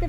ور 0.00 0.08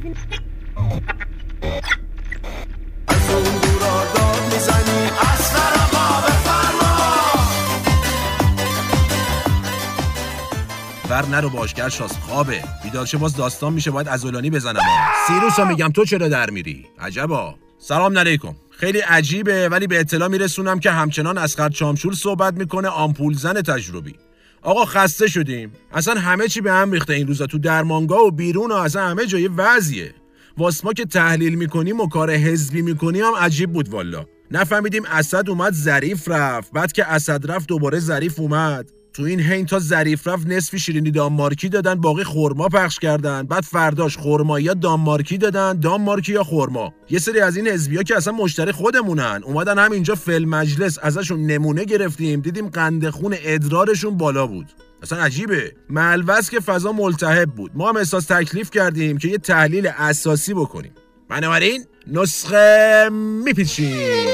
نرو 11.26 11.50
باشگر 11.50 11.90
شاس 11.90 12.18
خوابه. 12.18 12.64
بیدار 12.84 13.06
شه 13.06 13.18
باز 13.18 13.36
داستان 13.36 13.74
میشه 13.74 13.92
باید 13.92 14.08
ازولانی 14.08 14.50
بزنم 14.50 14.82
سیروسا 15.28 15.66
میگم 15.66 15.92
تو 15.92 16.06
چرا 16.06 16.28
در 16.28 16.50
میری؟ 16.50 16.88
عجبا. 17.00 17.56
سلام 17.80 18.18
علیکم. 18.18 18.56
خیلی 18.70 19.00
عجیبه 19.00 19.70
ولی 19.70 19.88
به 19.88 20.00
اطلاع 20.00 20.28
میرسونم 20.28 20.80
که 20.80 20.92
همچنان 20.92 21.38
اسقر 21.38 21.70
چامشول 21.70 22.14
صحبت 22.14 22.54
می‌کنه 22.54 22.88
آمپول 22.88 23.34
زن 23.34 23.62
تجربی. 23.62 24.16
آقا 24.62 24.86
خسته 24.86 25.28
شدیم. 25.28 25.72
اصلا 25.94 26.14
همه 26.14 26.48
چی 26.48 26.62
به 26.62 26.72
هم 26.72 26.92
ریخته 26.92 27.14
این 27.14 27.28
روزا. 27.28 27.46
تو 27.46 27.58
درمانگاه 27.58 28.20
و 28.20 28.32
بیرون 28.32 28.72
و 28.72 28.76
اصلا 28.76 29.08
همه 29.08 29.26
جای 29.26 29.48
وضعیه. 29.48 30.14
واسما 30.58 30.94
که 30.94 31.06
تحلیل 31.06 31.56
می‌کنیم 31.56 32.00
و 32.00 32.08
کار 32.08 32.32
حزبی 32.32 32.82
می‌کنیم 32.82 33.26
هم 33.26 33.36
عجیب 33.36 33.74
بود 33.74 33.90
والا. 33.90 34.26
نفهمیدیم 34.52 35.04
اسد 35.06 35.50
اومد 35.50 35.74
ظریف 35.74 36.28
رفت. 36.28 36.72
بعد 36.72 36.92
که 36.92 37.06
اسد 37.06 37.52
رفت 37.52 37.68
دوباره 37.68 38.00
ظریف 38.00 38.40
اومد. 38.40 38.92
تو 39.14 39.24
این 39.24 39.40
هین 39.40 39.66
تا 39.66 39.80
ظریف 39.80 40.28
رفت 40.28 40.48
نصفی 40.48 40.80
شیرینی 40.80 41.12
دانمارکی 41.12 41.70
دادن 41.70 41.96
باقی 41.96 42.24
خورما 42.24 42.70
پخش 42.70 43.00
کردن. 43.00 43.44
بعد 43.44 43.64
فرداش 43.64 44.18
خورمایی 44.18 44.66
یا 44.66 44.74
دانمارکی 44.74 45.38
دادن 45.38 45.80
دانمارکی 45.80 46.34
یا 46.34 46.44
خورما 46.44 46.94
یه 47.10 47.20
سری 47.20 47.40
از 47.40 47.58
این 47.58 47.68
حزبیا 47.68 48.04
که 48.04 48.18
اصلا 48.18 48.34
مشتری 48.34 48.72
خودمونن. 48.72 49.42
اومدن 49.46 49.80
همینجا 49.80 50.16
فل 50.16 50.46
مجلس 50.46 51.00
ازشون 51.02 51.46
نمونه 51.46 51.86
گرفتیم 51.86 52.42
دیدیم 52.42 52.70
قند 52.70 53.10
خون 53.10 53.36
ادرارشون 53.44 54.18
بالا 54.18 54.48
بود. 54.48 54.68
اصلا 55.04 55.24
عجیبه. 55.24 55.74
ملوز 55.90 56.50
که 56.50 56.60
فضا 56.60 56.92
ملتهب 56.92 57.50
بود. 57.50 57.72
ما 57.76 57.90
هم 57.90 57.98
احساس 57.98 58.26
تکلیف 58.26 58.72
کردیم 58.72 59.18
که 59.18 59.28
یه 59.28 59.38
تحلیل 59.38 59.92
اساسی 59.98 60.54
بکنیم. 60.54 60.92
بنابراین 61.30 61.86
نسخه 62.08 63.10
میپیچیم. 63.46 64.28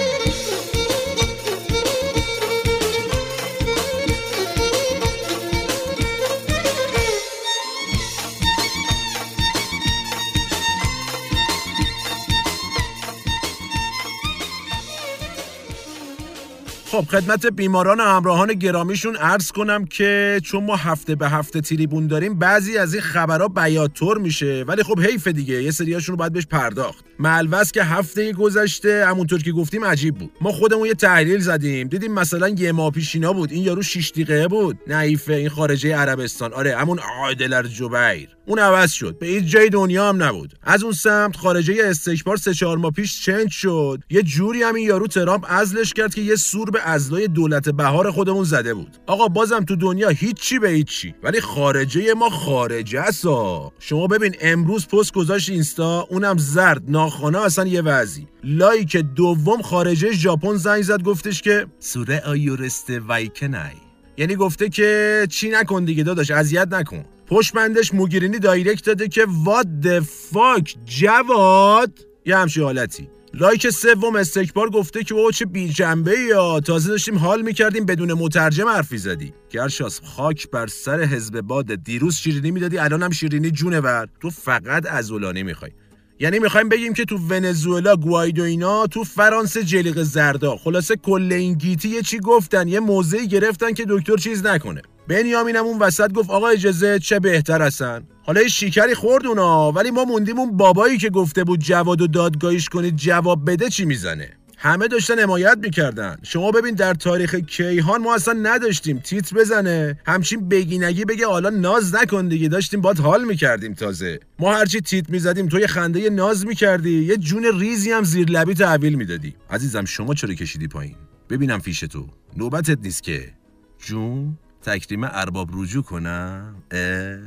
خب 16.98 17.06
خدمت 17.06 17.45
بیماران 17.45 18.00
و 18.00 18.03
همراهان 18.03 18.53
گرامیشون 18.53 19.16
عرض 19.16 19.52
کنم 19.52 19.86
که 19.86 20.42
چون 20.44 20.64
ما 20.64 20.76
هفته 20.76 21.16
به 21.16 21.30
هفته 21.30 21.62
تریبون 21.62 22.08
داریم 22.08 22.39
بعضی 22.39 22.78
از 22.78 22.94
این 22.94 23.04
خبرها 23.04 23.48
بیاتور 23.48 24.17
میشه. 24.17 24.64
ولی 24.67 24.84
خب 24.84 25.00
حیف 25.00 25.28
دیگه 25.28 25.64
یه 25.64 25.72
سریاشون 25.72 26.14
رو 26.14 26.17
باید 26.17 26.34
بهش 26.34 26.45
پرداخت. 26.45 27.06
ملوس 27.20 27.72
که 27.72 27.84
هفته 27.84 28.34
گذشته 28.34 29.06
همونطور 29.08 29.44
که 29.44 29.52
گفتیم 29.52 29.86
عجیب 29.86 30.16
بود. 30.16 30.31
ما 30.42 30.52
خودمون 30.52 30.88
یه 30.88 30.94
تحلیل 30.94 31.39
زدیم 31.39 31.88
دیدیم 31.88 32.14
مثلا 32.14 32.50
یه 32.50 32.72
ماه 32.72 32.92
پیشینا 32.92 33.34
بود. 33.34 33.52
این 33.52 33.64
یارو 33.64 33.82
شیش 33.82 34.11
دقیقه 34.11 34.48
بود. 34.48 34.78
نعیفه 34.88 35.34
این 35.34 35.50
خارجه 35.50 35.95
عربستان. 35.95 36.54
آره 36.54 36.78
همون 36.78 37.00
عادل 37.00 37.54
الجبیر 37.54 38.30
اون 38.45 38.59
عوض 38.59 38.92
شد. 38.92 39.17
به 39.20 39.28
هیچ 39.28 39.45
جای 39.45 39.70
دنیا 39.70 40.09
هم 40.09 40.23
نبود. 40.23 40.54
از 40.64 40.84
اون 40.84 40.94
سمت 40.94 41.36
خارجه 41.36 41.76
استکبار 41.84 42.38
سه 42.38 42.54
چهار 42.54 42.78
ماه 42.78 42.92
پیش 42.92 43.22
چنج 43.26 43.52
شد. 43.52 44.00
یه 44.09 44.23
جوری 44.23 44.64
هم 44.64 44.76
این 44.76 44.88
یارو 44.88 45.08
ترامپ 45.08 45.45
ازلش 45.50 45.94
کرد 45.94 46.16
که 46.16 46.22
یه 46.22 46.36
سور 46.36 46.72
به 46.72 46.80
ازلای 46.88 47.28
دولت 47.28 47.70
بهار 47.70 48.12
خودمون 48.12 48.44
زده 48.44 48.74
بود. 48.74 48.98
آقا 49.08 49.28
بازم 49.28 49.64
تو 49.64 49.76
دنیا 49.76 50.10
هیچی 50.10 50.60
به 50.60 50.70
هیچی 50.70 51.16
ولی 51.24 51.42
خارجه 51.42 52.14
ما 52.14 52.30
خارجه 52.30 53.00
اسا 53.00 53.72
شما 53.80 54.08
ببین 54.08 54.36
امروز 54.42 54.88
پست 54.88 55.14
گذاشت 55.14 55.50
اینستا 55.50 56.08
اونم 56.10 56.38
زرد 56.38 56.84
ناخانه 56.88 57.42
اصلا 57.42 57.68
یه 57.68 57.82
وضعی. 57.82 58.28
لایک 58.44 58.98
دوم 58.98 59.62
خارجه 59.62 60.12
ژاپن 60.12 60.56
زنگ 60.56 60.82
زد 60.82 61.04
گفتش 61.04 61.42
که 61.42 61.67
سوره 61.80 62.22
آیورسته 62.26 63.00
وایکنای. 63.00 63.72
یعنی 64.17 64.36
گفته 64.36 64.70
که 64.70 65.28
چی 65.30 65.50
نکن 65.50 65.86
دیگه 65.86 66.04
داداش 66.04 66.32
اذیت 66.32 66.67
نکن. 66.72 67.06
پشمندش 67.28 67.94
موگیرینی 67.94 68.40
دایرکت 68.40 68.86
داده 68.86 69.08
که 69.08 69.26
وات 69.30 69.67
د 69.67 70.00
فاک 70.00 70.76
جواد؟ 70.86 71.92
یه 72.26 72.38
همچین 72.38 72.64
حالتی. 72.64 73.10
لایک 73.39 73.70
سوم 73.70 74.15
استکبار 74.15 74.70
گفته 74.70 75.03
که 75.03 75.14
بابا 75.14 75.31
چه 75.31 75.45
بی 75.45 75.70
جنبه 75.70 76.20
یا. 76.20 76.59
تازه 76.59 76.89
داشتیم 76.89 77.17
حال 77.17 77.42
می‌کردیم 77.42 77.86
بدون 77.86 78.14
مترجم 78.14 78.67
حرفی 78.67 78.98
زدی. 78.98 79.33
گرشاس 79.49 80.02
خاک 80.03 80.49
بر 80.49 80.67
سر 80.67 81.03
حزب 81.03 81.42
باد. 81.42 81.75
دیروز 81.75 82.15
شیرینی 82.15 82.52
می‌دادی 82.52 82.77
الانم 82.77 83.09
شیرینی 83.09 83.52
جونه 83.52 83.80
ور. 83.80 84.08
تو 84.21 84.30
فقط 84.30 84.86
ازولانی 84.86 85.43
می‌خوای. 85.43 85.71
یعنی 86.20 86.39
می‌خوایم 86.39 86.70
بگیم 86.70 86.93
که 86.93 87.05
تو 87.05 87.17
ونزوئلا 87.17 87.95
گوایدو 87.95 88.43
اینا 88.43 88.87
تو 88.87 89.03
فرانسه 89.03 89.64
جلیق 89.64 90.04
زردا. 90.04 90.58
خلاصه 90.58 90.95
کل 90.95 91.33
این 91.33 91.54
گیتی 91.54 91.89
یه 91.89 92.02
چی 92.02 92.19
گفتن 92.19 92.67
یه 92.67 92.80
موضعی 92.80 93.27
گرفتن 93.27 93.73
که 93.73 93.86
دکتر 93.89 94.15
چیز 94.15 94.45
نکنه. 94.45 94.81
بنیامینم 95.08 95.66
اون 95.66 95.80
وسط 95.80 96.12
گفت 96.12 96.30
آقا 96.30 96.48
اجازه 96.48 97.00
چه 97.00 97.20
بهتر 97.20 97.62
هستن. 97.62 98.04
حالا 98.23 98.48
شیکری 98.48 98.95
خورد 98.95 99.26
اونا 99.26 99.72
ولی 99.72 99.92
ما 99.92 100.06
موندیم 100.06 100.40
اون 100.40 100.58
بابایی 100.58 100.98
که 100.98 101.10
گفته 101.10 101.44
بود 101.44 101.60
جواد 101.60 102.02
و 102.02 102.08
دادگاهیش 102.08 102.70
کنید 102.70 102.95
جواب 102.95 103.52
بده 103.52 103.70
چی 103.70 103.86
می‌زنه. 103.86 104.30
همه 104.60 104.88
داشتن 104.88 105.20
حمایت 105.20 105.58
می‌کردن. 105.62 106.17
شما 106.23 106.52
ببین 106.52 106.76
در 106.76 106.94
تاریخ 106.94 107.36
کیهان 107.36 108.02
ما 108.02 108.16
اصلا 108.16 108.34
نداشتیم 108.34 109.00
تیتر 109.00 109.36
بزنه 109.36 110.00
همچین 110.06 110.50
بگینگی 110.50 111.06
بگه 111.06 111.28
حالا 111.28 111.50
ناز 111.50 111.96
نکن 111.96 112.28
دیگه 112.28 112.48
داشتیم 112.48 112.82
باد 112.82 113.00
حال 113.00 113.26
می‌کردیم 113.26 113.73
تازه. 113.73 114.20
ما 114.40 114.56
هرچی 114.56 114.82
تیت 114.82 115.10
می‌زدیم 115.10 115.48
تو 115.48 115.60
یه 115.60 115.67
خنده 115.67 116.10
ناز 116.10 116.46
می‌کردی 116.46 117.04
یه 117.04 117.17
جون 117.17 117.60
ریزی 117.60 117.92
هم 117.92 118.04
زیر 118.04 118.30
لبی 118.30 118.54
تحویل 118.54 118.96
می‌دادی. 118.96 119.36
عزیزم 119.50 119.86
شما 119.86 120.14
چرا 120.14 120.34
کشیدی 120.34 120.67
پایین؟ 120.67 120.96
ببینم 121.30 121.60
فیش 121.60 121.80
تو. 121.80 122.08
نوبتت 122.38 122.78
نیست 122.82 123.04
که. 123.04 123.34
جون؟ 123.80 124.38
تکریم 124.62 125.04
ارباب 125.04 125.50
رجوع 125.54 125.84
کنم؟ 125.84 126.56
اه 126.72 127.18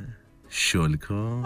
شلکن 0.49 1.45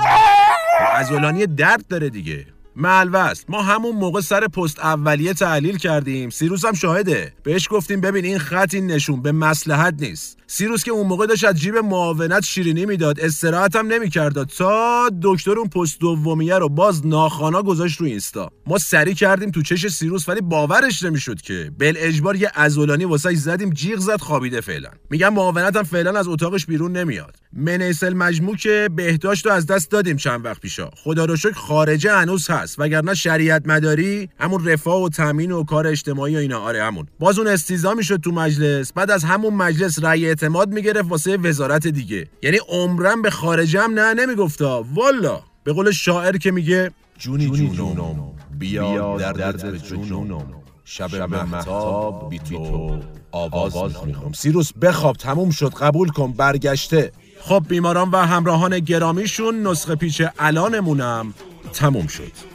ازولانی 0.94 1.46
درد 1.46 1.86
داره 1.86 2.10
دیگه. 2.10 2.46
ملوست. 2.76 3.44
ما 3.48 3.62
همون 3.62 3.96
موقع 3.96 4.20
سر 4.20 4.46
پست 4.46 4.80
اولیه 4.80 5.34
تحلیل 5.34 5.76
کردیم. 5.76 6.30
سیروس 6.30 6.64
هم 6.64 6.72
شاهده. 6.72 7.32
بهش 7.42 7.68
گفتیم 7.70 8.00
ببین 8.00 8.24
این 8.24 8.38
خط 8.38 8.74
این 8.74 8.86
نشون 8.86 9.22
به 9.22 9.32
مسلحت 9.32 9.94
نیست. 9.98 10.38
سیروس 10.46 10.84
که 10.84 10.90
اون 10.90 11.06
موقع 11.06 11.26
داشت 11.26 11.44
از 11.44 11.54
جیب 11.54 11.76
معاونت 11.76 12.44
شیرینی 12.44 12.86
می‌داد 12.86 13.20
استراحت 13.20 13.76
هم 13.76 13.86
نمی‌کرد 13.86 14.44
تا 14.44 15.10
دکتر 15.22 15.58
اون 15.58 15.68
پست 15.68 16.00
دومیه 16.00 16.58
رو 16.58 16.68
باز 16.68 17.06
ناخانا 17.06 17.62
گذاشت 17.62 18.00
رو 18.00 18.06
اینستا. 18.06 18.50
ما 18.66 18.78
سری 18.78 19.14
کردیم 19.14 19.50
تو 19.50 19.62
چش 19.62 19.88
سیروس 19.88 20.28
ولی 20.28 20.40
باورش 20.40 21.02
نمی‌شد 21.02 21.40
که. 21.40 21.70
بل 21.78 21.94
اجبار 21.96 22.36
یه 22.36 22.50
ازولانی 22.54 23.04
واسه 23.04 23.34
زدیم 23.34 23.70
جیغ 23.70 23.98
زد 23.98 24.20
خوابیده 24.20 24.60
فعلا. 24.60 24.88
میگم 25.10 25.34
معاونت 25.34 25.76
هم 25.76 25.82
فعلا 25.82 26.18
از 26.18 26.28
اتاقش 26.28 26.66
بیرون 26.66 26.96
نمیاد. 26.96 27.36
منیسل 27.52 28.14
مجموع 28.14 28.56
که 28.56 28.88
بهداشت 28.96 29.46
رو 29.46 29.52
از 29.52 29.66
دست 29.66 29.90
دادیم 29.90 30.16
چند 30.16 30.44
وقت 30.44 30.60
پیشا. 30.60 30.90
خدا 30.96 31.24
رو 31.24 31.36
شکر 31.36 31.52
خارجه 31.52 32.12
هنوز 32.12 32.50
هست. 32.50 32.63
وگرنه 32.78 33.14
شریعت 33.14 33.62
مداری 33.66 34.28
همون 34.40 34.68
رفاه 34.68 35.02
و 35.02 35.08
تامین 35.08 35.52
و 35.52 35.64
کار 35.64 35.86
اجتماعی 35.86 36.36
و 36.36 36.38
اینا. 36.38 36.60
آره 36.60 36.84
همون. 36.84 37.06
باز 37.18 37.38
اون 37.38 37.48
استیزا 37.48 37.94
می‌شد 37.94 38.20
تو 38.20 38.30
مجلس. 38.30 38.92
بعد 38.92 39.10
از 39.10 39.24
همون 39.24 39.54
مجلس 39.54 40.04
رأی 40.04 40.26
اعتماد 40.26 40.72
می‌گرفت 40.72 41.10
واسه 41.10 41.36
وزارت 41.36 41.86
دیگه. 41.86 42.26
یعنی 42.42 42.58
عمرن 42.68 43.22
به 43.22 43.30
خارجه 43.30 43.80
هم 43.80 43.98
نه 43.98 44.14
نمیگفتا 44.14 44.84
والا. 44.94 45.40
به 45.64 45.72
قول 45.72 45.90
شاعر 45.90 46.36
که 46.36 46.50
میگه 46.50 46.90
جونی 47.18 47.50
جونم. 47.50 48.32
بیا 48.58 49.16
دردت 49.18 49.64
به 49.64 49.78
جونم. 49.78 50.44
شب 50.84 51.14
محتاب 51.14 52.30
بی 52.30 52.38
تو. 52.38 53.00
آواز 53.30 54.06
می‌خوام. 54.06 54.32
سیروس 54.32 54.72
بخواب. 54.82 55.16
تموم 55.16 55.50
شد. 55.50 55.74
قبول 55.74 56.08
کن. 56.08 56.32
برگشته. 56.32 57.12
خب 57.40 57.64
بیماران 57.68 58.10
و 58.10 58.16
همراهان 58.16 58.78
گرامیشون 58.78 59.66
نسخه 59.66 59.94
پیچ 59.94 60.22
الانمونم 60.38 61.34
تموم 61.72 62.06
شد. 62.06 62.53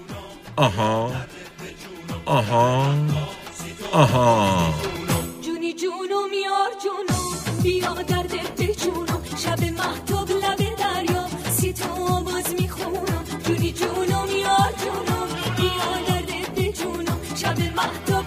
آها 0.59 1.11
آها 2.25 2.95
آها 3.93 4.73
جونی 5.41 5.73
جونو 5.73 6.21
میار 6.31 6.71
جونو 6.83 7.19
بیا 7.63 7.93
درد 7.93 8.55
بجونو. 8.57 9.17
شب 9.37 9.63
محتاب 9.79 10.31
لب 10.31 10.61
دریا 10.77 11.25
سی 11.57 11.73
تو 11.73 11.93
آواز 12.13 12.55
می‌خونم. 12.61 13.23
جونی 13.47 13.71
جونو 13.71 14.19
میار 14.33 14.73
جونو 14.83 15.19
بیا 15.57 15.89
درد 16.07 16.55
بجونو 16.55 17.13
شب 17.35 17.59
محتاب 17.75 18.18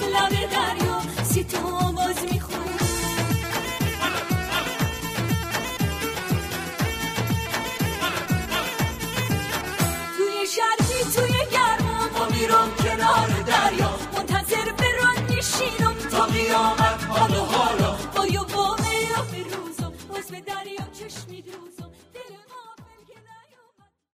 belong. 16.49 16.72